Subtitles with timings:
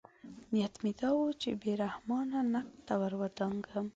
[0.51, 3.87] نیت مې دا و چې بې رحمانه نقد ته ورودانګم.